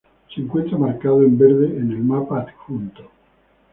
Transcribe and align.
Se 0.33 0.41
encuentra 0.41 0.79
marcado 0.79 1.21
en 1.21 1.37
verde 1.37 1.77
en 1.77 1.91
el 1.91 1.99
mapa 1.99 2.39
adjunto. 2.39 3.03